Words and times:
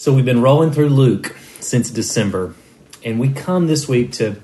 So 0.00 0.14
we've 0.14 0.24
been 0.24 0.42
rolling 0.42 0.70
through 0.70 0.90
Luke 0.90 1.34
since 1.58 1.90
December, 1.90 2.54
and 3.04 3.18
we 3.18 3.30
come 3.30 3.66
this 3.66 3.88
week 3.88 4.12
to, 4.12 4.36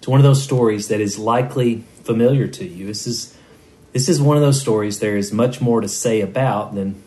to 0.00 0.10
one 0.10 0.18
of 0.18 0.24
those 0.24 0.42
stories 0.42 0.88
that 0.88 1.02
is 1.02 1.18
likely 1.18 1.84
familiar 2.02 2.48
to 2.48 2.64
you. 2.64 2.86
This 2.86 3.06
is 3.06 3.36
this 3.92 4.08
is 4.08 4.22
one 4.22 4.38
of 4.38 4.42
those 4.42 4.58
stories 4.58 5.00
there 5.00 5.18
is 5.18 5.30
much 5.30 5.60
more 5.60 5.82
to 5.82 5.86
say 5.86 6.22
about 6.22 6.74
than 6.74 7.02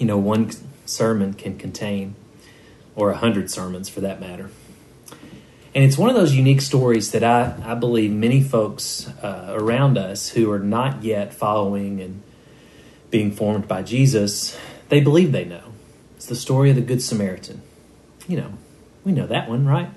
you 0.00 0.06
know 0.06 0.18
one 0.18 0.50
sermon 0.86 1.34
can 1.34 1.56
contain, 1.56 2.16
or 2.96 3.12
a 3.12 3.16
hundred 3.16 3.48
sermons 3.48 3.88
for 3.88 4.00
that 4.00 4.18
matter. 4.18 4.50
And 5.76 5.84
it's 5.84 5.96
one 5.96 6.10
of 6.10 6.16
those 6.16 6.34
unique 6.34 6.62
stories 6.62 7.12
that 7.12 7.22
I, 7.22 7.54
I 7.64 7.74
believe 7.76 8.10
many 8.10 8.42
folks 8.42 9.06
uh, 9.22 9.54
around 9.56 9.98
us 9.98 10.30
who 10.30 10.50
are 10.50 10.58
not 10.58 11.04
yet 11.04 11.32
following 11.32 12.00
and 12.00 12.22
being 13.12 13.30
formed 13.30 13.68
by 13.68 13.84
Jesus, 13.84 14.58
they 14.88 15.00
believe 15.00 15.30
they 15.30 15.44
know 15.44 15.67
the 16.26 16.36
story 16.36 16.70
of 16.70 16.76
the 16.76 16.82
Good 16.82 17.02
Samaritan. 17.02 17.62
You 18.26 18.38
know, 18.38 18.52
we 19.04 19.12
know 19.12 19.26
that 19.26 19.48
one, 19.48 19.66
right? 19.66 19.90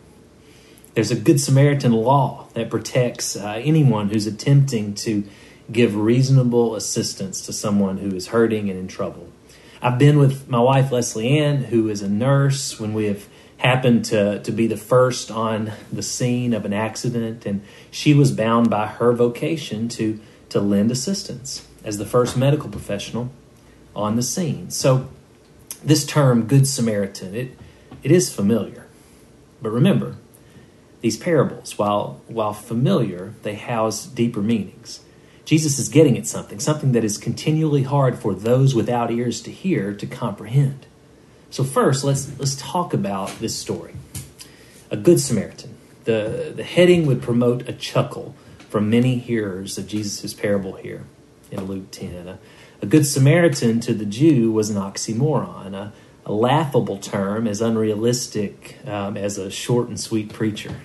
There's 0.94 1.12
a 1.12 1.16
Good 1.16 1.40
Samaritan 1.40 1.94
law 1.94 2.48
that 2.54 2.70
protects 2.70 3.36
uh, 3.36 3.62
anyone 3.64 4.10
who's 4.10 4.28
attempting 4.28 4.94
to 4.96 5.24
give 5.72 5.96
reasonable 5.96 6.76
assistance 6.76 7.46
to 7.46 7.54
someone 7.54 7.98
who 7.98 8.14
is 8.16 8.28
hurting 8.28 8.70
and 8.70 8.78
in 8.78 8.88
trouble. 8.88 9.30
I've 9.82 9.98
been 9.98 10.20
with 10.20 10.48
my 10.50 10.60
wife, 10.60 10.92
Leslie 10.92 11.40
Ann, 11.40 11.66
who 11.66 11.90
is 11.90 12.02
a 12.02 12.10
nurse, 12.10 12.80
when 12.80 12.94
we 12.94 13.06
have 13.06 13.28
happened 13.58 14.06
to, 14.06 14.42
to 14.44 14.52
be 14.52 14.68
the 14.68 14.78
first 14.78 15.32
on 15.32 15.72
the 15.92 16.04
scene 16.04 16.54
of 16.54 16.66
an 16.66 16.74
accident, 16.74 17.46
and 17.46 17.64
she 17.90 18.14
was 18.14 18.32
bound 18.32 18.70
by 18.70 18.88
her 18.88 19.14
vocation 19.14 19.88
to, 19.88 20.20
to 20.50 20.60
lend 20.60 20.92
assistance 20.92 21.68
as 21.84 21.98
the 21.98 22.06
first 22.06 22.36
medical 22.36 22.70
professional 22.70 23.32
on 23.96 24.16
the 24.16 24.24
scene. 24.24 24.70
So 24.70 25.10
this 25.84 26.06
term, 26.06 26.48
Good 26.48 26.68
Samaritan, 26.68 27.36
it, 27.36 27.58
it 28.04 28.12
is 28.12 28.34
familiar. 28.34 28.88
But 29.62 29.72
remember, 29.72 30.16
these 31.02 31.18
parables, 31.18 31.78
while, 31.78 32.22
while 32.28 32.54
familiar, 32.54 33.34
they 33.44 33.56
house 33.56 34.06
deeper 34.06 34.42
meanings. 34.42 35.02
Jesus 35.46 35.80
is 35.80 35.90
getting 35.90 36.18
at 36.18 36.28
something, 36.28 36.60
something 36.60 36.92
that 36.94 37.04
is 37.04 37.18
continually 37.18 37.84
hard 37.84 38.18
for 38.18 38.34
those 38.34 38.74
without 38.76 39.12
ears 39.12 39.42
to 39.42 39.52
hear 39.52 39.94
to 39.94 40.06
comprehend. 40.06 40.86
So 41.50 41.66
first, 41.66 42.06
let's 42.06 42.32
let's 42.40 42.56
talk 42.56 42.94
about 42.94 43.40
this 43.40 43.60
story. 43.60 43.94
A 44.90 44.96
good 44.96 45.20
Samaritan. 45.20 45.76
The 46.06 46.54
the 46.56 46.64
heading 46.64 47.06
would 47.08 47.22
promote 47.22 47.68
a 47.68 47.74
chuckle 47.74 48.36
from 48.70 48.90
many 48.90 49.18
hearers 49.18 49.78
of 49.78 49.88
Jesus' 49.88 50.34
parable 50.34 50.76
here 50.76 51.04
in 51.52 51.66
Luke 51.66 51.92
10. 51.92 52.28
A 52.30 52.40
good 52.86 53.06
Samaritan 53.06 53.80
to 53.82 53.94
the 53.94 54.06
Jew 54.06 54.52
was 54.52 54.70
an 54.70 54.78
oxymoron, 54.78 55.74
a, 55.74 55.94
a 56.26 56.34
laughable 56.34 56.98
term 56.98 57.48
as 57.48 57.62
unrealistic 57.62 58.78
um, 58.88 59.18
as 59.18 59.38
a 59.38 59.52
short 59.52 59.88
and 59.88 60.00
sweet 60.00 60.34
preacher. 60.34 60.76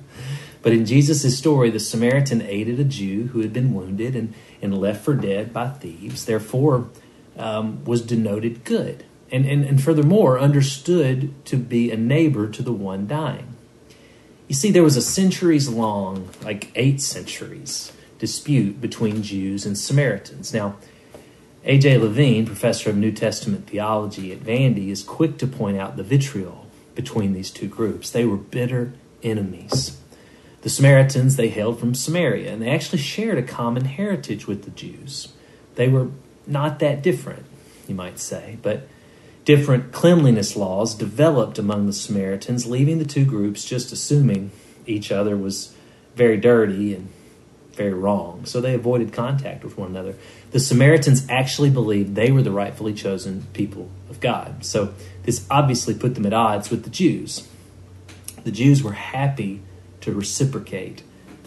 but 0.62 0.72
in 0.72 0.84
Jesus' 0.84 1.38
story, 1.38 1.70
the 1.70 1.80
Samaritan 1.80 2.42
aided 2.42 2.80
a 2.80 2.84
Jew 2.84 3.28
who 3.28 3.40
had 3.40 3.52
been 3.52 3.72
wounded 3.72 4.16
and, 4.16 4.34
and 4.60 4.76
left 4.76 5.04
for 5.04 5.14
dead 5.14 5.52
by 5.52 5.68
thieves, 5.68 6.24
therefore, 6.24 6.88
um, 7.36 7.84
was 7.84 8.02
denoted 8.02 8.64
good. 8.64 9.04
And, 9.30 9.46
and, 9.46 9.64
and 9.64 9.82
furthermore, 9.82 10.38
understood 10.38 11.44
to 11.46 11.56
be 11.56 11.90
a 11.90 11.96
neighbor 11.96 12.48
to 12.48 12.62
the 12.62 12.72
one 12.72 13.06
dying. 13.06 13.54
You 14.48 14.54
see, 14.54 14.70
there 14.70 14.82
was 14.82 14.96
a 14.96 15.02
centuries 15.02 15.68
long, 15.68 16.30
like 16.42 16.70
eight 16.74 17.02
centuries, 17.02 17.92
dispute 18.18 18.80
between 18.80 19.22
Jews 19.22 19.66
and 19.66 19.76
Samaritans. 19.76 20.54
Now, 20.54 20.76
A.J. 21.68 21.98
Levine, 21.98 22.46
professor 22.46 22.88
of 22.88 22.96
New 22.96 23.12
Testament 23.12 23.66
theology 23.66 24.32
at 24.32 24.40
Vandy, 24.40 24.88
is 24.88 25.02
quick 25.02 25.36
to 25.36 25.46
point 25.46 25.76
out 25.76 25.98
the 25.98 26.02
vitriol 26.02 26.66
between 26.94 27.34
these 27.34 27.50
two 27.50 27.68
groups. 27.68 28.08
They 28.08 28.24
were 28.24 28.38
bitter 28.38 28.94
enemies. 29.22 30.00
The 30.62 30.70
Samaritans 30.70 31.36
they 31.36 31.50
hailed 31.50 31.78
from 31.78 31.94
Samaria, 31.94 32.50
and 32.50 32.62
they 32.62 32.70
actually 32.70 33.00
shared 33.00 33.36
a 33.36 33.42
common 33.42 33.84
heritage 33.84 34.46
with 34.46 34.64
the 34.64 34.70
Jews. 34.70 35.28
They 35.74 35.88
were 35.88 36.08
not 36.46 36.78
that 36.78 37.02
different, 37.02 37.44
you 37.86 37.94
might 37.94 38.18
say, 38.18 38.56
but 38.62 38.88
different 39.44 39.92
cleanliness 39.92 40.56
laws 40.56 40.94
developed 40.94 41.58
among 41.58 41.84
the 41.84 41.92
Samaritans, 41.92 42.64
leaving 42.64 42.98
the 42.98 43.04
two 43.04 43.26
groups 43.26 43.66
just 43.66 43.92
assuming 43.92 44.52
each 44.86 45.12
other 45.12 45.36
was 45.36 45.74
very 46.16 46.38
dirty 46.38 46.94
and 46.94 47.10
very 47.78 47.94
wrong. 47.94 48.44
So 48.44 48.60
they 48.60 48.74
avoided 48.74 49.14
contact 49.14 49.64
with 49.64 49.78
one 49.78 49.90
another. 49.90 50.16
The 50.50 50.60
Samaritans 50.60 51.26
actually 51.30 51.70
believed 51.70 52.14
they 52.14 52.30
were 52.30 52.42
the 52.42 52.50
rightfully 52.50 52.92
chosen 52.92 53.46
people 53.54 53.88
of 54.10 54.20
God. 54.20 54.64
So 54.66 54.92
this 55.22 55.46
obviously 55.50 55.94
put 55.94 56.14
them 56.14 56.26
at 56.26 56.34
odds 56.34 56.68
with 56.68 56.84
the 56.84 56.90
Jews. 56.90 57.48
The 58.44 58.50
Jews 58.50 58.82
were 58.82 58.92
happy 58.92 59.62
to 60.02 60.12
reciprocate 60.12 61.02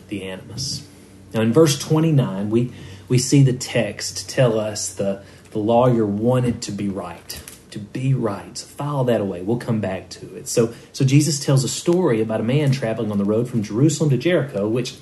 the 0.07 0.23
animus. 0.23 0.87
Now 1.33 1.41
in 1.41 1.53
verse 1.53 1.77
29, 1.77 2.49
we, 2.49 2.71
we 3.07 3.17
see 3.17 3.43
the 3.43 3.53
text 3.53 4.29
tell 4.29 4.59
us 4.59 4.93
the, 4.93 5.23
the 5.51 5.59
lawyer 5.59 6.05
wanted 6.05 6.61
to 6.63 6.71
be 6.71 6.89
right. 6.89 7.43
To 7.71 7.79
be 7.79 8.13
right. 8.13 8.57
So 8.57 8.67
file 8.67 9.03
that 9.05 9.21
away. 9.21 9.41
We'll 9.41 9.57
come 9.57 9.79
back 9.79 10.09
to 10.09 10.35
it. 10.35 10.47
So, 10.47 10.73
so 10.93 11.05
Jesus 11.05 11.43
tells 11.43 11.63
a 11.63 11.69
story 11.69 12.21
about 12.21 12.41
a 12.41 12.43
man 12.43 12.71
traveling 12.71 13.11
on 13.11 13.17
the 13.17 13.25
road 13.25 13.49
from 13.49 13.63
Jerusalem 13.63 14.09
to 14.09 14.17
Jericho, 14.17 14.67
which 14.67 14.97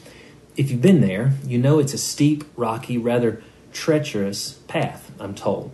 if 0.59 0.69
you've 0.69 0.81
been 0.81 0.99
there, 0.99 1.31
you 1.45 1.57
know 1.57 1.79
it's 1.79 1.93
a 1.93 1.97
steep, 1.97 2.43
rocky, 2.57 2.97
rather 2.97 3.41
treacherous 3.71 4.59
path, 4.67 5.09
I'm 5.17 5.33
told. 5.33 5.71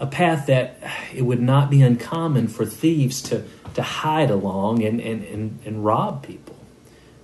A 0.00 0.06
path 0.06 0.46
that 0.46 0.78
it 1.14 1.22
would 1.22 1.40
not 1.40 1.70
be 1.70 1.80
uncommon 1.80 2.48
for 2.48 2.66
thieves 2.66 3.22
to, 3.22 3.44
to 3.74 3.82
hide 3.82 4.32
along 4.32 4.82
and, 4.82 5.00
and, 5.00 5.22
and, 5.22 5.60
and 5.64 5.84
rob 5.84 6.24
people, 6.24 6.56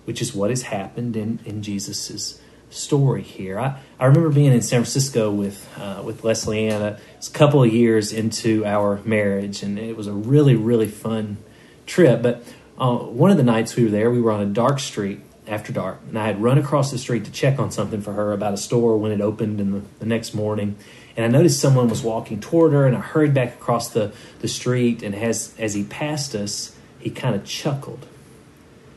which 0.04 0.22
is 0.22 0.32
what 0.32 0.50
has 0.50 0.62
happened 0.62 1.16
in, 1.16 1.40
in 1.44 1.60
Jesus' 1.60 2.40
story 2.70 3.22
here. 3.22 3.58
I, 3.58 3.76
I 3.98 4.06
remember 4.06 4.28
being 4.30 4.52
in 4.52 4.62
San 4.62 4.82
Francisco 4.82 5.28
with, 5.28 5.68
uh, 5.76 6.02
with 6.04 6.22
Leslie 6.22 6.68
Ann 6.68 6.82
a, 6.82 7.00
a 7.26 7.30
couple 7.32 7.64
of 7.64 7.74
years 7.74 8.12
into 8.12 8.64
our 8.64 9.00
marriage, 9.04 9.64
and 9.64 9.76
it 9.76 9.96
was 9.96 10.06
a 10.06 10.12
really, 10.12 10.54
really 10.54 10.86
fun 10.86 11.38
trip. 11.86 12.22
But 12.22 12.44
uh, 12.78 12.96
one 12.96 13.32
of 13.32 13.38
the 13.38 13.42
nights 13.42 13.74
we 13.74 13.82
were 13.82 13.90
there, 13.90 14.08
we 14.08 14.20
were 14.20 14.30
on 14.30 14.40
a 14.40 14.46
dark 14.46 14.78
street 14.78 15.22
after 15.46 15.72
dark, 15.72 16.00
and 16.08 16.18
I 16.18 16.26
had 16.26 16.42
run 16.42 16.58
across 16.58 16.90
the 16.90 16.98
street 16.98 17.24
to 17.24 17.32
check 17.32 17.58
on 17.58 17.70
something 17.70 18.00
for 18.00 18.12
her 18.12 18.32
about 18.32 18.54
a 18.54 18.56
store 18.56 18.96
when 18.96 19.10
it 19.10 19.20
opened 19.20 19.60
in 19.60 19.72
the, 19.72 19.82
the 19.98 20.06
next 20.06 20.34
morning. 20.34 20.76
And 21.16 21.24
I 21.24 21.28
noticed 21.28 21.58
someone 21.58 21.88
was 21.88 22.02
walking 22.02 22.40
toward 22.40 22.72
her, 22.72 22.86
and 22.86 22.96
I 22.96 23.00
hurried 23.00 23.34
back 23.34 23.54
across 23.54 23.88
the, 23.88 24.12
the 24.40 24.48
street. 24.48 25.02
And 25.02 25.14
as, 25.14 25.54
as 25.58 25.74
he 25.74 25.82
passed 25.82 26.34
us, 26.34 26.76
he 26.98 27.10
kind 27.10 27.34
of 27.34 27.44
chuckled. 27.44 28.06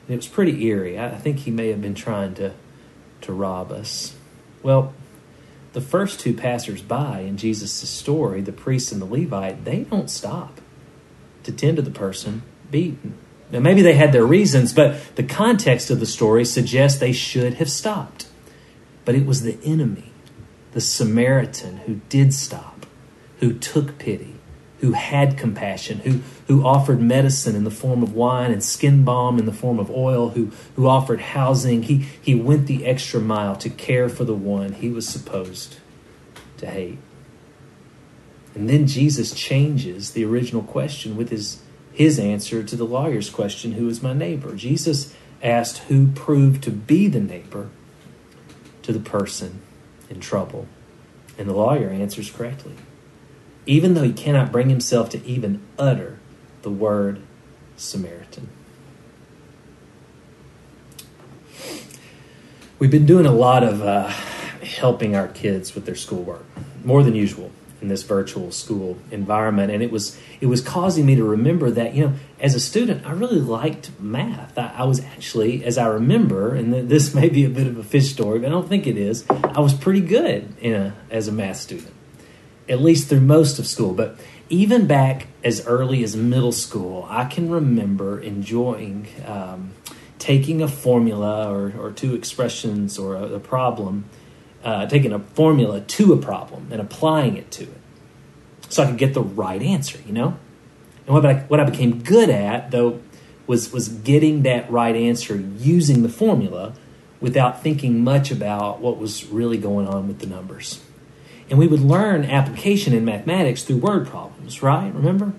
And 0.07 0.13
it 0.13 0.15
was 0.17 0.27
pretty 0.27 0.63
eerie. 0.65 0.99
I, 0.99 1.07
I 1.07 1.17
think 1.17 1.39
he 1.39 1.51
may 1.51 1.69
have 1.69 1.81
been 1.81 1.95
trying 1.95 2.35
to, 2.35 2.53
to 3.21 3.33
rob 3.33 3.71
us. 3.71 4.15
Well, 4.61 4.93
the 5.71 5.81
first 5.81 6.19
two 6.19 6.33
passers-by 6.33 7.21
in 7.21 7.37
Jesus' 7.37 7.89
story, 7.89 8.41
the 8.41 8.51
priest 8.51 8.91
and 8.91 9.01
the 9.01 9.05
Levite, 9.05 9.65
they 9.65 9.85
don't 9.85 10.09
stop 10.09 10.61
to 11.43 11.51
tend 11.51 11.77
to 11.77 11.81
the 11.81 11.91
person 11.91 12.43
beaten. 12.69 13.17
Now, 13.53 13.59
maybe 13.59 13.83
they 13.83 13.93
had 13.93 14.11
their 14.11 14.25
reasons, 14.25 14.73
but 14.73 15.15
the 15.15 15.21
context 15.21 15.91
of 15.91 15.99
the 15.99 16.07
story 16.07 16.43
suggests 16.43 16.99
they 16.99 17.11
should 17.11 17.53
have 17.55 17.69
stopped. 17.69 18.27
But 19.05 19.13
it 19.13 19.27
was 19.27 19.43
the 19.43 19.59
enemy, 19.63 20.11
the 20.71 20.81
Samaritan, 20.81 21.77
who 21.85 22.01
did 22.09 22.33
stop, 22.33 22.87
who 23.41 23.53
took 23.53 23.99
pity, 23.99 24.37
who 24.79 24.93
had 24.93 25.37
compassion, 25.37 25.99
who, 25.99 26.21
who 26.47 26.65
offered 26.65 26.99
medicine 26.99 27.55
in 27.55 27.63
the 27.63 27.69
form 27.69 28.01
of 28.01 28.15
wine 28.15 28.51
and 28.51 28.63
skin 28.63 29.03
balm 29.05 29.37
in 29.37 29.45
the 29.45 29.53
form 29.53 29.77
of 29.77 29.91
oil, 29.91 30.29
who, 30.29 30.49
who 30.75 30.87
offered 30.87 31.21
housing. 31.21 31.83
He, 31.83 32.07
he 32.19 32.33
went 32.33 32.65
the 32.65 32.87
extra 32.87 33.21
mile 33.21 33.55
to 33.57 33.69
care 33.69 34.09
for 34.09 34.23
the 34.23 34.33
one 34.33 34.73
he 34.73 34.89
was 34.89 35.07
supposed 35.07 35.77
to 36.57 36.65
hate. 36.65 36.97
And 38.55 38.67
then 38.67 38.87
Jesus 38.87 39.31
changes 39.31 40.13
the 40.13 40.25
original 40.25 40.63
question 40.63 41.15
with 41.15 41.29
his 41.29 41.62
his 41.93 42.17
answer 42.17 42.63
to 42.63 42.75
the 42.75 42.85
lawyer's 42.85 43.29
question, 43.29 43.73
Who 43.73 43.87
is 43.87 44.01
my 44.01 44.13
neighbor? 44.13 44.55
Jesus 44.55 45.13
asked 45.41 45.79
who 45.83 46.07
proved 46.07 46.63
to 46.63 46.71
be 46.71 47.07
the 47.07 47.19
neighbor 47.19 47.69
to 48.81 48.91
the 48.91 48.99
person 48.99 49.61
in 50.09 50.19
trouble. 50.19 50.67
And 51.37 51.47
the 51.47 51.53
lawyer 51.53 51.89
answers 51.89 52.31
correctly. 52.31 52.75
Even 53.65 53.93
though 53.93 54.03
he 54.03 54.13
cannot 54.13 54.51
bring 54.51 54.69
himself 54.69 55.09
to 55.11 55.25
even 55.25 55.61
utter 55.77 56.19
the 56.63 56.69
word 56.69 57.21
Samaritan. 57.77 58.49
We've 62.79 62.91
been 62.91 63.05
doing 63.05 63.25
a 63.25 63.31
lot 63.31 63.63
of 63.63 63.81
uh, 63.81 64.07
helping 64.63 65.15
our 65.15 65.27
kids 65.27 65.73
with 65.73 65.85
their 65.85 65.95
schoolwork, 65.95 66.45
more 66.83 67.03
than 67.03 67.15
usual 67.15 67.51
in 67.83 67.89
this 67.89 68.01
virtual 68.01 68.51
school 68.51 68.97
environment 69.11 69.71
and 69.71 69.83
it 69.83 69.91
was 69.91 70.17
it 70.41 70.47
was 70.47 70.61
causing 70.61 71.05
me 71.05 71.13
to 71.15 71.23
remember 71.23 71.69
that 71.69 71.93
you 71.93 72.05
know 72.05 72.13
as 72.39 72.55
a 72.55 72.59
student 72.59 73.05
i 73.05 73.11
really 73.11 73.39
liked 73.39 73.91
math 73.99 74.57
i, 74.57 74.73
I 74.77 74.83
was 74.85 75.03
actually 75.03 75.63
as 75.63 75.77
i 75.77 75.85
remember 75.85 76.55
and 76.55 76.73
this 76.89 77.13
may 77.19 77.29
be 77.29 77.45
a 77.45 77.49
bit 77.49 77.67
of 77.67 77.77
a 77.77 77.83
fish 77.83 78.09
story 78.11 78.39
but 78.39 78.47
i 78.47 78.49
don't 78.49 78.67
think 78.67 78.87
it 78.87 78.97
is 78.97 79.25
i 79.29 79.59
was 79.59 79.73
pretty 79.73 80.01
good 80.01 80.51
a, 80.63 80.93
as 81.11 81.27
a 81.27 81.31
math 81.31 81.57
student 81.57 81.93
at 82.69 82.81
least 82.81 83.09
through 83.09 83.21
most 83.21 83.59
of 83.59 83.67
school. 83.67 83.93
But 83.93 84.17
even 84.49 84.87
back 84.87 85.27
as 85.43 85.65
early 85.65 86.03
as 86.03 86.15
middle 86.15 86.51
school, 86.51 87.05
I 87.09 87.25
can 87.25 87.49
remember 87.49 88.19
enjoying 88.19 89.07
um, 89.25 89.73
taking 90.19 90.61
a 90.61 90.67
formula 90.67 91.51
or, 91.51 91.73
or 91.77 91.91
two 91.91 92.15
expressions 92.15 92.97
or 92.97 93.15
a, 93.15 93.33
a 93.33 93.39
problem, 93.39 94.05
uh, 94.63 94.85
taking 94.87 95.11
a 95.11 95.19
formula 95.19 95.81
to 95.81 96.13
a 96.13 96.17
problem 96.17 96.69
and 96.71 96.81
applying 96.81 97.37
it 97.37 97.51
to 97.51 97.63
it 97.63 97.81
so 98.69 98.83
I 98.83 98.87
could 98.87 98.97
get 98.97 99.13
the 99.13 99.21
right 99.21 99.61
answer, 99.61 99.99
you 100.05 100.13
know? 100.13 100.37
And 101.05 101.15
what 101.15 101.25
I, 101.25 101.33
what 101.41 101.59
I 101.59 101.65
became 101.65 102.01
good 102.01 102.29
at, 102.29 102.71
though, 102.71 103.01
was, 103.45 103.71
was 103.71 103.89
getting 103.89 104.43
that 104.43 104.69
right 104.71 104.95
answer 104.95 105.35
using 105.35 106.01
the 106.01 106.09
formula 106.09 106.73
without 107.19 107.61
thinking 107.61 108.03
much 108.03 108.31
about 108.31 108.79
what 108.79 108.97
was 108.97 109.25
really 109.25 109.57
going 109.57 109.87
on 109.87 110.07
with 110.07 110.19
the 110.19 110.27
numbers. 110.27 110.81
And 111.49 111.59
we 111.59 111.67
would 111.67 111.81
learn 111.81 112.25
application 112.25 112.93
in 112.93 113.05
mathematics 113.05 113.63
through 113.63 113.77
word 113.77 114.07
problems, 114.07 114.63
right? 114.63 114.93
Remember? 114.93 115.33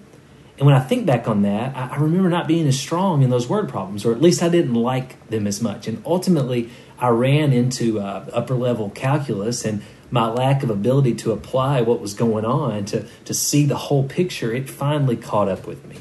And 0.57 0.67
when 0.67 0.75
I 0.75 0.81
think 0.81 1.05
back 1.05 1.27
on 1.27 1.43
that, 1.43 1.77
I, 1.77 1.97
remember 1.97 2.29
not 2.29 2.47
being 2.47 2.67
as 2.69 2.79
strong 2.79 3.23
in 3.23 3.31
those 3.31 3.49
word 3.49 3.69
problems, 3.69 4.05
or 4.05 4.13
at 4.13 4.23
least 4.23 4.43
I 4.43 4.49
didn't 4.49 4.75
like 4.75 5.29
them 5.29 5.49
as 5.49 5.61
much. 5.61 5.89
And 5.89 6.01
ultimately, 6.07 6.71
I 6.99 7.09
ran 7.09 7.53
into 7.53 7.99
uh, 7.99 8.25
upper 8.33 8.55
level 8.55 8.91
calculus, 8.91 9.65
and 9.65 9.83
my 10.13 10.29
lack 10.29 10.63
of 10.63 10.71
ability 10.71 11.15
to 11.17 11.33
apply 11.33 11.81
what 11.81 12.01
was 12.01 12.15
going 12.15 12.45
on, 12.45 12.85
to, 12.87 13.05
to 13.25 13.35
see 13.35 13.65
the 13.67 13.77
whole 13.77 14.05
picture, 14.05 14.53
it 14.53 14.71
finally 14.71 15.17
caught 15.17 15.49
up 15.49 15.67
with 15.67 15.85
me. 15.87 15.97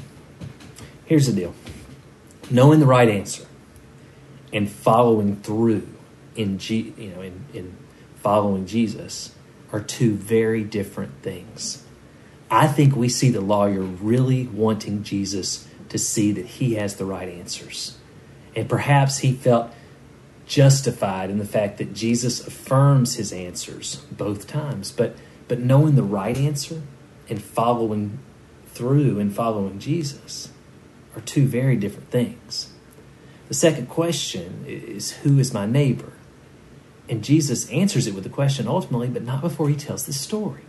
Here's 1.04 1.26
the 1.26 1.32
deal 1.32 1.54
knowing 2.50 2.78
the 2.78 2.86
right 2.86 3.08
answer 3.08 3.46
and 4.52 4.70
following 4.70 5.36
through 5.36 5.88
in, 6.36 6.58
G, 6.58 6.94
you 6.96 7.10
know, 7.10 7.22
in, 7.22 7.44
in 7.52 7.76
following 8.16 8.66
Jesus 8.66 9.34
are 9.72 9.80
two 9.80 10.14
very 10.14 10.62
different 10.62 11.22
things. 11.22 11.83
I 12.54 12.68
think 12.68 12.94
we 12.94 13.08
see 13.08 13.30
the 13.30 13.40
lawyer 13.40 13.80
really 13.80 14.46
wanting 14.46 15.02
Jesus 15.02 15.66
to 15.88 15.98
see 15.98 16.30
that 16.30 16.46
he 16.46 16.74
has 16.74 16.94
the 16.94 17.04
right 17.04 17.28
answers. 17.28 17.98
And 18.54 18.68
perhaps 18.68 19.18
he 19.18 19.32
felt 19.32 19.72
justified 20.46 21.30
in 21.30 21.38
the 21.38 21.44
fact 21.44 21.78
that 21.78 21.94
Jesus 21.94 22.46
affirms 22.46 23.16
his 23.16 23.32
answers 23.32 23.96
both 24.12 24.46
times. 24.46 24.92
But 24.92 25.16
but 25.48 25.58
knowing 25.58 25.96
the 25.96 26.04
right 26.04 26.36
answer 26.36 26.82
and 27.28 27.42
following 27.42 28.20
through 28.68 29.18
and 29.18 29.34
following 29.34 29.80
Jesus 29.80 30.48
are 31.16 31.22
two 31.22 31.48
very 31.48 31.74
different 31.74 32.10
things. 32.12 32.72
The 33.48 33.54
second 33.54 33.88
question 33.88 34.64
is 34.68 35.10
who 35.10 35.40
is 35.40 35.52
my 35.52 35.66
neighbor? 35.66 36.12
And 37.08 37.24
Jesus 37.24 37.68
answers 37.70 38.06
it 38.06 38.14
with 38.14 38.24
a 38.26 38.30
question 38.30 38.68
ultimately, 38.68 39.08
but 39.08 39.24
not 39.24 39.40
before 39.40 39.68
he 39.68 39.74
tells 39.74 40.06
the 40.06 40.12
story. 40.12 40.62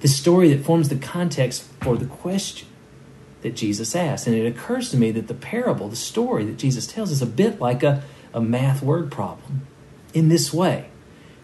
The 0.00 0.08
story 0.08 0.52
that 0.52 0.64
forms 0.64 0.88
the 0.88 0.96
context 0.96 1.62
for 1.80 1.96
the 1.96 2.06
question 2.06 2.68
that 3.42 3.56
Jesus 3.56 3.94
asked. 3.94 4.26
And 4.26 4.36
it 4.36 4.46
occurs 4.46 4.90
to 4.90 4.96
me 4.96 5.10
that 5.12 5.28
the 5.28 5.34
parable, 5.34 5.88
the 5.88 5.96
story 5.96 6.44
that 6.44 6.58
Jesus 6.58 6.86
tells, 6.86 7.10
is 7.10 7.22
a 7.22 7.26
bit 7.26 7.60
like 7.60 7.82
a, 7.82 8.02
a 8.32 8.40
math 8.40 8.82
word 8.82 9.10
problem. 9.10 9.66
In 10.12 10.28
this 10.28 10.52
way, 10.52 10.88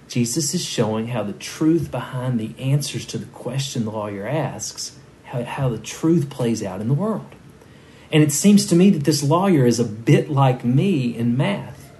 Jesus 0.08 0.54
is 0.54 0.64
showing 0.64 1.08
how 1.08 1.22
the 1.22 1.32
truth 1.32 1.90
behind 1.90 2.38
the 2.38 2.54
answers 2.58 3.04
to 3.06 3.18
the 3.18 3.26
question 3.26 3.84
the 3.84 3.90
lawyer 3.90 4.26
asks, 4.26 4.98
how, 5.24 5.42
how 5.42 5.68
the 5.68 5.78
truth 5.78 6.30
plays 6.30 6.62
out 6.62 6.80
in 6.80 6.88
the 6.88 6.94
world. 6.94 7.34
And 8.12 8.22
it 8.22 8.30
seems 8.30 8.66
to 8.66 8.76
me 8.76 8.90
that 8.90 9.04
this 9.04 9.22
lawyer 9.22 9.66
is 9.66 9.80
a 9.80 9.84
bit 9.84 10.30
like 10.30 10.64
me 10.64 11.16
in 11.16 11.36
math, 11.36 11.90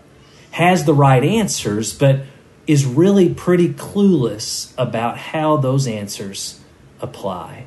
has 0.52 0.84
the 0.84 0.94
right 0.94 1.24
answers, 1.24 1.92
but 1.92 2.20
is 2.66 2.84
really 2.84 3.32
pretty 3.32 3.68
clueless 3.68 4.72
about 4.76 5.18
how 5.18 5.56
those 5.56 5.86
answers 5.86 6.60
apply. 7.00 7.66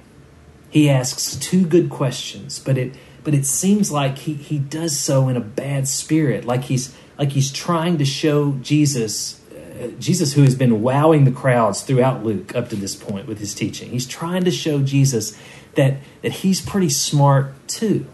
He 0.70 0.90
asks 0.90 1.36
two 1.36 1.66
good 1.66 1.90
questions, 1.90 2.60
but 2.60 2.78
it 2.78 2.94
but 3.24 3.34
it 3.34 3.46
seems 3.46 3.92
like 3.92 4.20
he, 4.20 4.34
he 4.34 4.58
does 4.58 4.98
so 4.98 5.28
in 5.28 5.36
a 5.36 5.42
bad 5.42 5.88
spirit, 5.88 6.46
like 6.46 6.66
he's 6.66 6.96
like 7.18 7.32
he's 7.32 7.52
trying 7.52 7.98
to 7.98 8.06
show 8.06 8.54
Jesus 8.62 9.42
uh, 9.52 9.88
Jesus 10.00 10.34
who 10.34 10.44
has 10.44 10.56
been 10.56 10.82
wowing 10.82 11.26
the 11.26 11.32
crowds 11.32 11.82
throughout 11.82 12.24
Luke 12.24 12.56
up 12.56 12.70
to 12.70 12.76
this 12.76 12.96
point 12.96 13.28
with 13.28 13.40
his 13.40 13.54
teaching. 13.54 13.92
He's 13.92 14.08
trying 14.08 14.44
to 14.44 14.52
show 14.52 14.82
Jesus 14.82 15.38
that 15.76 15.98
that 16.22 16.34
he's 16.34 16.62
pretty 16.62 16.90
smart 16.90 17.54
too. 17.68 18.06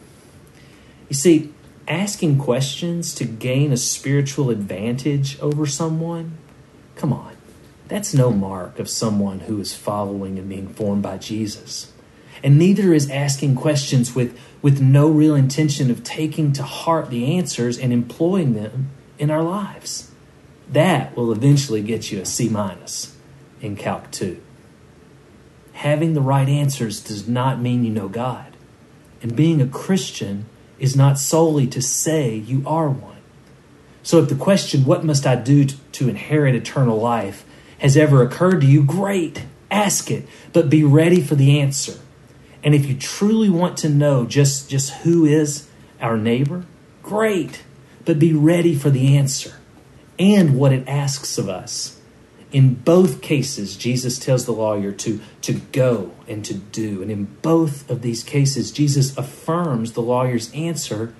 You 1.09 1.15
see, 1.15 1.53
asking 1.87 2.39
questions 2.39 3.13
to 3.15 3.25
gain 3.25 3.71
a 3.71 3.77
spiritual 3.77 4.49
advantage 4.49 5.39
over 5.39 5.65
someone 5.65 6.37
Come 7.05 7.13
on. 7.13 7.37
That's 7.87 8.15
no 8.15 8.31
mark 8.31 8.79
of 8.79 8.89
someone 8.89 9.41
who 9.41 9.59
is 9.59 9.75
following 9.75 10.39
and 10.39 10.49
being 10.49 10.69
formed 10.69 11.03
by 11.03 11.19
Jesus. 11.19 11.93
And 12.43 12.57
neither 12.57 12.95
is 12.95 13.11
asking 13.11 13.53
questions 13.53 14.15
with, 14.15 14.35
with 14.63 14.81
no 14.81 15.07
real 15.07 15.35
intention 15.35 15.91
of 15.91 16.03
taking 16.03 16.51
to 16.53 16.63
heart 16.63 17.11
the 17.11 17.37
answers 17.37 17.77
and 17.77 17.93
employing 17.93 18.55
them 18.55 18.89
in 19.19 19.29
our 19.29 19.43
lives. 19.43 20.09
That 20.67 21.15
will 21.15 21.31
eventually 21.31 21.83
get 21.83 22.11
you 22.11 22.19
a 22.19 22.25
C 22.25 22.49
minus 22.49 23.15
in 23.61 23.75
Calc 23.75 24.09
2. 24.09 24.41
Having 25.73 26.15
the 26.15 26.21
right 26.21 26.49
answers 26.49 27.03
does 27.03 27.27
not 27.27 27.61
mean 27.61 27.83
you 27.83 27.91
know 27.91 28.07
God. 28.07 28.57
And 29.21 29.35
being 29.35 29.61
a 29.61 29.67
Christian 29.67 30.47
is 30.79 30.95
not 30.95 31.19
solely 31.19 31.67
to 31.67 31.83
say 31.83 32.33
you 32.33 32.63
are 32.65 32.89
one. 32.89 33.14
So 34.05 34.21
if 34.21 34.29
the 34.29 34.35
question, 34.35 34.85
what 34.85 35.03
must 35.03 35.25
I 35.25 35.35
do 35.35 35.65
to 35.65 36.07
inherit 36.07 36.53
eternal 36.53 36.99
life, 36.99 37.43
has 37.79 37.97
ever 37.97 38.21
occurred 38.21 38.61
to 38.61 38.67
you, 38.67 38.83
great, 38.83 39.45
ask 39.71 40.11
it, 40.11 40.27
but 40.53 40.69
be 40.69 40.83
ready 40.83 41.21
for 41.21 41.33
the 41.33 41.59
answer. 41.59 41.99
And 42.63 42.75
if 42.75 42.85
you 42.85 42.95
truly 42.95 43.49
want 43.49 43.77
to 43.77 43.89
know 43.89 44.27
just, 44.27 44.69
just 44.69 44.93
who 44.97 45.25
is 45.25 45.67
our 45.99 46.17
neighbor, 46.17 46.65
great, 47.01 47.63
but 48.05 48.19
be 48.19 48.31
ready 48.31 48.75
for 48.75 48.91
the 48.91 49.17
answer 49.17 49.55
and 50.19 50.55
what 50.55 50.71
it 50.71 50.87
asks 50.87 51.39
of 51.39 51.49
us. 51.49 51.99
In 52.51 52.75
both 52.75 53.23
cases, 53.23 53.75
Jesus 53.75 54.19
tells 54.19 54.45
the 54.45 54.51
lawyer 54.51 54.91
to, 54.91 55.19
to 55.41 55.53
go 55.53 56.11
and 56.27 56.45
to 56.45 56.53
do. 56.53 57.01
And 57.01 57.09
in 57.09 57.25
both 57.41 57.89
of 57.89 58.03
these 58.03 58.23
cases, 58.23 58.71
Jesus 58.71 59.17
affirms 59.17 59.93
the 59.93 60.03
lawyer's 60.03 60.53
answer 60.53 61.15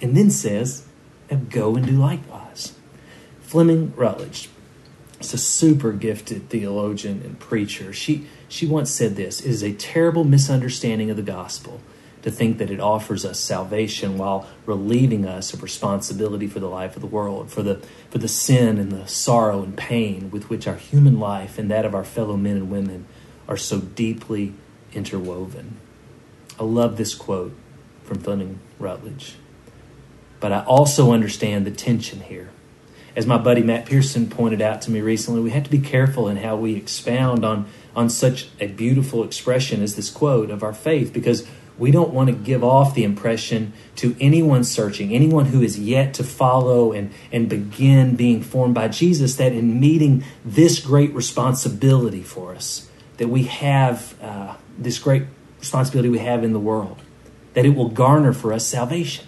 and 0.00 0.16
then 0.16 0.30
says, 0.30 0.87
and 1.30 1.50
go 1.50 1.76
and 1.76 1.86
do 1.86 1.92
likewise. 1.92 2.74
Fleming 3.40 3.94
Rutledge 3.96 4.48
is 5.20 5.34
a 5.34 5.38
super 5.38 5.92
gifted 5.92 6.48
theologian 6.48 7.22
and 7.22 7.38
preacher. 7.38 7.92
She, 7.92 8.26
she 8.48 8.66
once 8.66 8.90
said 8.90 9.16
this 9.16 9.40
It 9.40 9.50
is 9.50 9.62
a 9.62 9.72
terrible 9.72 10.24
misunderstanding 10.24 11.10
of 11.10 11.16
the 11.16 11.22
gospel 11.22 11.80
to 12.22 12.30
think 12.30 12.58
that 12.58 12.70
it 12.70 12.80
offers 12.80 13.24
us 13.24 13.38
salvation 13.38 14.18
while 14.18 14.46
relieving 14.66 15.24
us 15.24 15.52
of 15.52 15.62
responsibility 15.62 16.46
for 16.46 16.60
the 16.60 16.68
life 16.68 16.96
of 16.96 17.00
the 17.00 17.08
world, 17.08 17.50
for 17.50 17.62
the, 17.62 17.76
for 18.10 18.18
the 18.18 18.28
sin 18.28 18.78
and 18.78 18.90
the 18.90 19.06
sorrow 19.06 19.62
and 19.62 19.76
pain 19.76 20.30
with 20.30 20.50
which 20.50 20.66
our 20.66 20.74
human 20.74 21.18
life 21.20 21.58
and 21.58 21.70
that 21.70 21.84
of 21.84 21.94
our 21.94 22.04
fellow 22.04 22.36
men 22.36 22.56
and 22.56 22.70
women 22.70 23.06
are 23.46 23.56
so 23.56 23.78
deeply 23.80 24.52
interwoven. 24.92 25.76
I 26.58 26.64
love 26.64 26.96
this 26.96 27.14
quote 27.14 27.54
from 28.02 28.18
Fleming 28.18 28.58
Rutledge. 28.78 29.36
But 30.40 30.52
I 30.52 30.62
also 30.64 31.12
understand 31.12 31.66
the 31.66 31.70
tension 31.70 32.20
here. 32.20 32.50
As 33.16 33.26
my 33.26 33.38
buddy 33.38 33.62
Matt 33.62 33.86
Pearson 33.86 34.30
pointed 34.30 34.62
out 34.62 34.82
to 34.82 34.90
me 34.90 35.00
recently, 35.00 35.40
we 35.40 35.50
have 35.50 35.64
to 35.64 35.70
be 35.70 35.80
careful 35.80 36.28
in 36.28 36.36
how 36.36 36.56
we 36.56 36.76
expound 36.76 37.44
on, 37.44 37.66
on 37.96 38.08
such 38.08 38.48
a 38.60 38.68
beautiful 38.68 39.24
expression 39.24 39.82
as 39.82 39.96
this 39.96 40.10
quote 40.10 40.50
of 40.50 40.62
our 40.62 40.72
faith 40.72 41.12
because 41.12 41.46
we 41.78 41.90
don't 41.90 42.12
want 42.12 42.28
to 42.28 42.34
give 42.34 42.64
off 42.64 42.94
the 42.94 43.04
impression 43.04 43.72
to 43.96 44.16
anyone 44.20 44.64
searching, 44.64 45.14
anyone 45.14 45.46
who 45.46 45.62
is 45.62 45.78
yet 45.78 46.14
to 46.14 46.24
follow 46.24 46.92
and, 46.92 47.12
and 47.32 47.48
begin 47.48 48.16
being 48.16 48.42
formed 48.42 48.74
by 48.74 48.88
Jesus, 48.88 49.36
that 49.36 49.52
in 49.52 49.78
meeting 49.78 50.24
this 50.44 50.80
great 50.80 51.14
responsibility 51.14 52.22
for 52.22 52.54
us, 52.54 52.90
that 53.18 53.28
we 53.28 53.44
have 53.44 54.20
uh, 54.20 54.56
this 54.76 54.98
great 54.98 55.24
responsibility 55.60 56.08
we 56.08 56.18
have 56.18 56.42
in 56.42 56.52
the 56.52 56.60
world, 56.60 57.00
that 57.54 57.64
it 57.64 57.70
will 57.70 57.88
garner 57.88 58.32
for 58.32 58.52
us 58.52 58.66
salvation. 58.66 59.24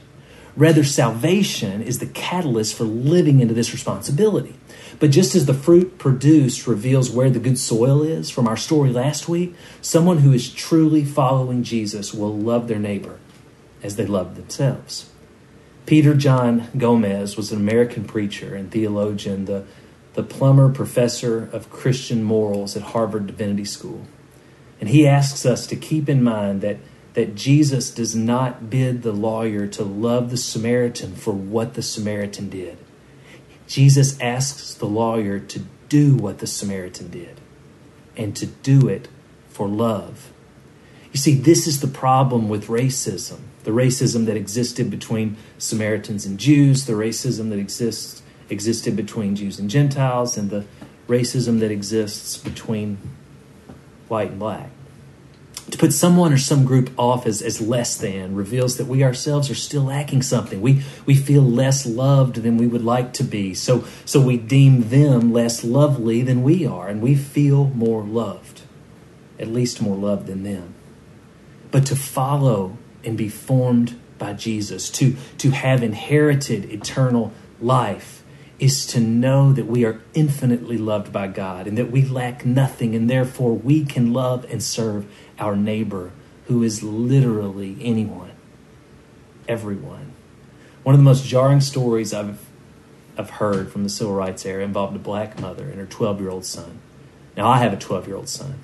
Rather, 0.57 0.85
salvation 0.85 1.83
is 1.83 1.99
the 1.99 2.07
catalyst 2.07 2.75
for 2.75 2.85
living 2.85 3.41
into 3.41 3.55
this 3.55 3.73
responsibility. 3.73 4.55
But 4.99 5.11
just 5.11 5.35
as 5.35 5.47
the 5.47 5.55
fruit 5.55 5.99
produced 5.99 6.67
reveals 6.67 7.11
where 7.11 7.31
the 7.31 7.39
good 7.39 7.59
soil 7.59 8.03
is 8.03 8.29
from 8.31 8.47
our 8.47 8.57
story 8.57 8.91
last 8.91 9.29
week, 9.29 9.55
someone 9.81 10.19
who 10.19 10.33
is 10.33 10.53
truly 10.53 11.05
following 11.05 11.63
Jesus 11.63 12.13
will 12.13 12.37
love 12.37 12.69
their 12.69 12.79
neighbor 12.79 13.19
as 13.83 13.97
they 13.97 14.07
love 14.07 14.37
themselves. 14.37 15.11
Peter 15.87 16.15
John 16.15 16.69
Gomes 16.77 17.37
was 17.37 17.51
an 17.51 17.59
American 17.59 18.05
preacher 18.05 18.55
and 18.55 18.71
theologian, 18.71 19.47
the, 19.47 19.65
the 20.15 20.23
Plummer 20.23 20.71
Professor 20.71 21.49
of 21.53 21.71
Christian 21.71 22.23
Morals 22.23 22.77
at 22.77 22.83
Harvard 22.83 23.27
Divinity 23.27 23.65
School. 23.65 24.07
And 24.81 24.91
he 24.91 25.07
asks 25.07 25.47
us 25.47 25.67
to 25.69 25.77
keep 25.77 26.09
in 26.09 26.23
mind 26.23 26.61
that 26.61 26.77
that 27.15 27.35
Jesus 27.35 27.91
does 27.91 28.15
not 28.15 28.71
bid 28.71 29.03
the 29.03 29.13
lawyer 29.13 29.67
to 29.67 29.83
love 29.83 30.31
the 30.31 30.37
Samaritan 30.37 31.15
for 31.15 31.33
what 31.33 31.75
the 31.75 31.83
Samaritan 31.83 32.49
did. 32.49 32.79
Jesus 33.67 34.19
asks 34.21 34.75
the 34.75 34.87
lawyer 34.87 35.39
to 35.39 35.63
do 35.89 36.15
what 36.15 36.39
the 36.39 36.47
Samaritan 36.47 37.11
did 37.11 37.41
and 38.17 38.37
to 38.37 38.47
do 38.47 38.89
it 38.89 39.09
for 39.49 39.69
love. 39.69 40.33
You 41.13 41.19
see, 41.19 41.35
this 41.35 41.67
is 41.67 41.81
the 41.81 41.89
problem 41.89 42.49
with 42.49 42.67
racism 42.67 43.41
the 43.65 43.71
racism 43.71 44.27
that 44.27 44.37
existed 44.37 44.91
between 44.91 45.37
Samaritans 45.59 46.25
and 46.25 46.39
Jews, 46.39 46.87
the 46.87 46.95
racism 46.95 47.51
that 47.51 47.59
exists, 47.59 48.23
existed 48.49 48.97
between 48.97 49.37
Jews 49.37 49.59
and 49.59 49.69
Gentiles, 49.69 50.37
and 50.37 50.51
the 50.51 50.65
racism 51.07 51.61
that 51.61 51.71
exists 51.71 52.37
between 52.39 52.99
white 54.09 54.31
and 54.31 54.39
black. 54.39 54.71
To 55.71 55.79
put 55.79 55.93
someone 55.93 56.33
or 56.33 56.39
some 56.39 56.65
group 56.65 56.91
off 56.99 57.27
as, 57.27 57.41
as 57.43 57.61
less 57.61 57.97
than 57.97 58.35
reveals 58.35 58.77
that 58.79 58.87
we 58.87 59.05
ourselves 59.05 59.51
are 59.51 59.55
still 59.55 59.85
lacking 59.85 60.23
something. 60.23 60.61
We, 60.61 60.83
we 61.07 61.15
feel 61.15 61.43
less 61.43 61.87
loved 61.87 62.37
than 62.37 62.57
we 62.57 62.67
would 62.67 62.85
like 62.85 63.13
to 63.15 63.25
be. 63.25 63.55
So, 63.55 63.85
so 64.05 64.21
we 64.21 64.37
deem 64.37 64.89
them 64.89 65.33
less 65.33 65.63
lovely 65.63 66.23
than 66.23 66.43
we 66.43 66.67
are, 66.67 66.89
and 66.89 67.01
we 67.01 67.15
feel 67.15 67.67
more 67.69 68.03
loved, 68.03 68.63
at 69.39 69.49
least 69.49 69.81
more 69.81 69.97
loved 69.97 70.27
than 70.27 70.43
them. 70.43 70.75
But 71.71 71.87
to 71.87 71.97
follow 71.97 72.77
and 73.05 73.17
be 73.17 73.29
formed 73.29 73.99
by 74.19 74.33
Jesus, 74.33 74.91
to, 74.91 75.17
to 75.39 75.51
have 75.51 75.83
inherited 75.83 76.65
eternal 76.67 77.33
life, 77.61 78.23
is 78.59 78.87
to 78.87 79.01
know 79.01 79.53
that 79.55 79.67
we 79.67 79.87
are 79.87 80.03
infinitely 80.13 80.77
loved 80.77 81.11
by 81.11 81.27
God 81.27 81.67
and 81.67 81.79
that 81.79 81.91
we 81.91 82.05
lack 82.05 82.45
nothing, 82.45 82.95
and 82.95 83.09
therefore 83.09 83.55
we 83.55 83.85
can 83.85 84.13
love 84.13 84.45
and 84.51 84.63
serve 84.63 85.07
our 85.41 85.57
neighbor, 85.57 86.13
who 86.47 86.63
is 86.63 86.83
literally 86.83 87.77
anyone, 87.81 88.33
everyone. 89.49 90.13
One 90.83 90.95
of 90.95 90.99
the 90.99 91.05
most 91.05 91.25
jarring 91.25 91.61
stories 91.61 92.15
I've, 92.15 92.47
I've 93.17 93.31
heard 93.31 93.73
from 93.73 93.83
the 93.83 93.91
civil 93.91 94.15
rights 94.15 94.47
era 94.47 94.63
involved 94.63 94.95
a 94.95 94.99
black 94.99 95.41
mother 95.41 95.65
and 95.65 95.79
her 95.79 95.87
12 95.87 96.21
year 96.21 96.31
old 96.31 96.45
son. 96.45 96.79
Now, 97.37 97.49
I 97.49 97.59
have 97.59 97.73
a 97.73 97.77
12 97.77 98.07
year 98.07 98.17
old 98.17 98.29
son. 98.29 98.59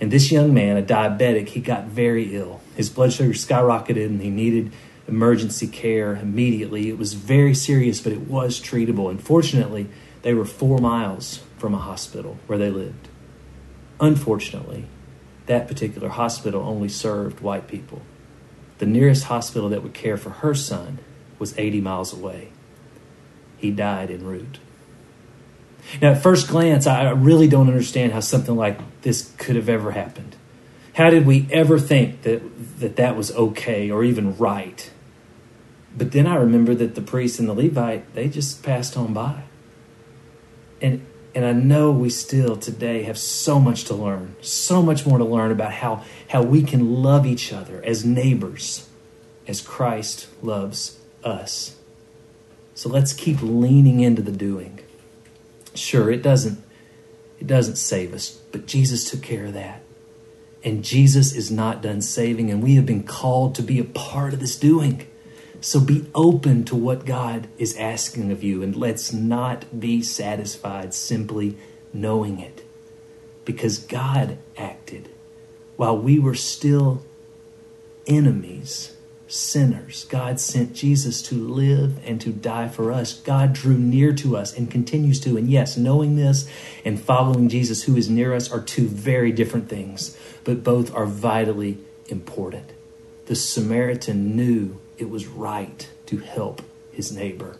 And 0.00 0.10
this 0.10 0.30
young 0.30 0.54
man, 0.54 0.76
a 0.76 0.82
diabetic, 0.82 1.48
he 1.48 1.60
got 1.60 1.86
very 1.86 2.36
ill. 2.36 2.60
His 2.76 2.88
blood 2.88 3.12
sugar 3.12 3.32
skyrocketed 3.32 4.06
and 4.06 4.22
he 4.22 4.30
needed 4.30 4.72
emergency 5.08 5.66
care 5.66 6.14
immediately. 6.14 6.88
It 6.88 6.98
was 6.98 7.14
very 7.14 7.54
serious, 7.54 8.00
but 8.00 8.12
it 8.12 8.20
was 8.20 8.60
treatable. 8.60 9.10
Unfortunately, 9.10 9.88
they 10.22 10.34
were 10.34 10.44
four 10.44 10.78
miles 10.78 11.42
from 11.56 11.74
a 11.74 11.78
hospital 11.78 12.38
where 12.46 12.58
they 12.58 12.70
lived. 12.70 13.08
Unfortunately, 14.00 14.84
that 15.48 15.66
particular 15.66 16.08
hospital 16.08 16.62
only 16.62 16.88
served 16.88 17.40
white 17.40 17.66
people. 17.66 18.02
The 18.78 18.86
nearest 18.86 19.24
hospital 19.24 19.68
that 19.70 19.82
would 19.82 19.94
care 19.94 20.16
for 20.16 20.30
her 20.30 20.54
son 20.54 20.98
was 21.38 21.58
80 21.58 21.80
miles 21.80 22.12
away. 22.12 22.50
He 23.56 23.70
died 23.70 24.10
en 24.10 24.24
route. 24.24 24.58
Now, 26.00 26.12
at 26.12 26.22
first 26.22 26.48
glance, 26.48 26.86
I 26.86 27.10
really 27.10 27.48
don't 27.48 27.68
understand 27.68 28.12
how 28.12 28.20
something 28.20 28.56
like 28.56 28.78
this 29.02 29.32
could 29.38 29.56
have 29.56 29.68
ever 29.68 29.92
happened. 29.92 30.36
How 30.94 31.10
did 31.10 31.26
we 31.26 31.48
ever 31.50 31.78
think 31.78 32.22
that 32.22 32.42
that, 32.80 32.96
that 32.96 33.16
was 33.16 33.34
okay 33.34 33.90
or 33.90 34.04
even 34.04 34.36
right? 34.36 34.90
But 35.96 36.12
then 36.12 36.26
I 36.26 36.36
remember 36.36 36.74
that 36.74 36.94
the 36.94 37.00
priest 37.00 37.38
and 37.38 37.48
the 37.48 37.54
Levite, 37.54 38.14
they 38.14 38.28
just 38.28 38.62
passed 38.62 38.96
on 38.96 39.14
by. 39.14 39.44
And 40.80 41.06
and 41.34 41.44
I 41.44 41.52
know 41.52 41.90
we 41.90 42.10
still 42.10 42.56
today 42.56 43.02
have 43.02 43.18
so 43.18 43.60
much 43.60 43.84
to 43.84 43.94
learn, 43.94 44.36
so 44.40 44.82
much 44.82 45.06
more 45.06 45.18
to 45.18 45.24
learn 45.24 45.50
about 45.50 45.72
how, 45.72 46.04
how 46.28 46.42
we 46.42 46.62
can 46.62 47.02
love 47.02 47.26
each 47.26 47.52
other 47.52 47.82
as 47.84 48.04
neighbors, 48.04 48.88
as 49.46 49.60
Christ 49.60 50.28
loves 50.42 50.98
us. 51.22 51.76
So 52.74 52.88
let's 52.88 53.12
keep 53.12 53.42
leaning 53.42 54.00
into 54.00 54.22
the 54.22 54.32
doing. 54.32 54.80
Sure, 55.74 56.10
it 56.10 56.22
doesn't 56.22 56.64
it 57.40 57.46
doesn't 57.46 57.76
save 57.76 58.14
us, 58.14 58.30
but 58.50 58.66
Jesus 58.66 59.08
took 59.08 59.22
care 59.22 59.46
of 59.46 59.54
that. 59.54 59.82
And 60.64 60.84
Jesus 60.84 61.32
is 61.32 61.50
not 61.50 61.82
done 61.82 62.02
saving, 62.02 62.50
and 62.50 62.62
we 62.62 62.74
have 62.74 62.86
been 62.86 63.04
called 63.04 63.54
to 63.54 63.62
be 63.62 63.78
a 63.78 63.84
part 63.84 64.34
of 64.34 64.40
this 64.40 64.56
doing. 64.56 65.06
So 65.60 65.80
be 65.80 66.06
open 66.14 66.64
to 66.66 66.76
what 66.76 67.04
God 67.04 67.48
is 67.58 67.76
asking 67.76 68.30
of 68.30 68.42
you, 68.42 68.62
and 68.62 68.76
let's 68.76 69.12
not 69.12 69.80
be 69.80 70.02
satisfied 70.02 70.94
simply 70.94 71.56
knowing 71.92 72.38
it. 72.38 72.64
Because 73.44 73.78
God 73.78 74.38
acted 74.56 75.08
while 75.76 75.98
we 75.98 76.18
were 76.18 76.34
still 76.34 77.02
enemies 78.06 78.94
sinners. 79.28 80.06
God 80.08 80.40
sent 80.40 80.72
Jesus 80.72 81.20
to 81.22 81.34
live 81.34 81.98
and 82.04 82.20
to 82.22 82.32
die 82.32 82.68
for 82.68 82.90
us. 82.90 83.12
God 83.12 83.52
drew 83.52 83.76
near 83.76 84.12
to 84.14 84.36
us 84.36 84.56
and 84.56 84.70
continues 84.70 85.20
to. 85.20 85.36
And 85.36 85.48
yes, 85.48 85.76
knowing 85.76 86.16
this 86.16 86.48
and 86.84 86.98
following 86.98 87.48
Jesus 87.48 87.84
who 87.84 87.96
is 87.96 88.08
near 88.08 88.34
us 88.34 88.50
are 88.50 88.60
two 88.60 88.88
very 88.88 89.30
different 89.30 89.68
things, 89.68 90.16
but 90.44 90.64
both 90.64 90.94
are 90.94 91.06
vitally 91.06 91.78
important. 92.06 92.70
The 93.26 93.36
Samaritan 93.36 94.34
knew 94.34 94.80
it 94.98 95.08
was 95.08 95.26
right 95.26 95.88
to 96.06 96.18
help 96.18 96.60
his 96.92 97.12
neighbor, 97.12 97.56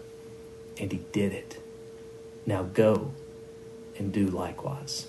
and 0.78 0.92
he 0.92 0.99
did 1.12 1.33
it. 1.33 1.59
Now 2.45 2.64
go 2.64 3.12
and 3.97 4.12
do 4.12 4.26
likewise. 4.26 5.07